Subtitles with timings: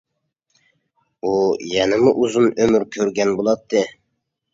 [1.23, 1.33] ئۇ
[1.71, 3.83] يەنىمۇ ئۇزۇن ئۆمۈر كۆرگەن بولاتتى.